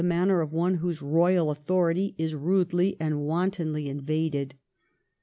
[0.03, 4.55] 275 manner of one whose royal authority is rudely and wantonly invaded.